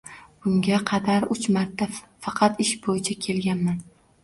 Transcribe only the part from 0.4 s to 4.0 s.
Bunga qadar uch marta faqat ish boʻyicha kelganman.